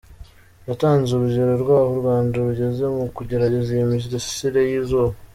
[0.67, 5.13] Yatanze urugero rw’aho u Rwanda rugeze mu kugerageza iyi mirasire y’izuba.